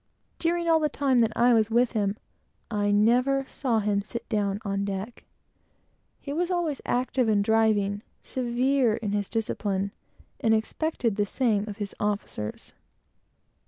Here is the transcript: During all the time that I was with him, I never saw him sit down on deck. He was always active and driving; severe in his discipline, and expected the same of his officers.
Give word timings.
During 0.39 0.67
all 0.67 0.79
the 0.79 0.89
time 0.89 1.19
that 1.19 1.31
I 1.37 1.53
was 1.53 1.69
with 1.69 1.91
him, 1.91 2.17
I 2.71 2.89
never 2.89 3.45
saw 3.51 3.77
him 3.77 4.01
sit 4.01 4.27
down 4.29 4.59
on 4.65 4.83
deck. 4.83 5.25
He 6.19 6.33
was 6.33 6.49
always 6.49 6.81
active 6.87 7.27
and 7.29 7.43
driving; 7.43 8.01
severe 8.23 8.95
in 8.95 9.11
his 9.11 9.29
discipline, 9.29 9.91
and 10.39 10.55
expected 10.55 11.17
the 11.17 11.27
same 11.27 11.65
of 11.69 11.77
his 11.77 11.93
officers. 11.99 12.73